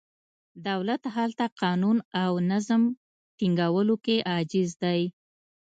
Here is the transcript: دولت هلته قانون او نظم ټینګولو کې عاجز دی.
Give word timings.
دولت 0.67 1.01
هلته 1.15 1.45
قانون 1.61 1.97
او 2.23 2.31
نظم 2.51 2.81
ټینګولو 3.37 3.95
کې 4.05 4.15
عاجز 4.31 4.69
دی. 4.83 5.01